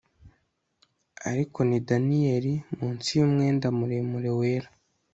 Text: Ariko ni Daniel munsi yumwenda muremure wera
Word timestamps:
Ariko 1.29 1.57
ni 1.69 1.77
Daniel 1.89 2.45
munsi 2.77 3.09
yumwenda 3.19 3.67
muremure 3.77 4.31
wera 4.39 4.69